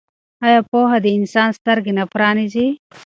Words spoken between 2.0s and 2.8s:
پرانیزي؟